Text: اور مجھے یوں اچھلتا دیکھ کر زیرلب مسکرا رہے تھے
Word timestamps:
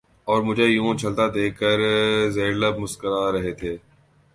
اور 0.27 0.41
مجھے 0.41 0.65
یوں 0.65 0.93
اچھلتا 0.93 1.27
دیکھ 1.35 1.57
کر 1.59 1.79
زیرلب 2.31 2.79
مسکرا 2.79 3.31
رہے 3.31 3.51
تھے 3.53 3.75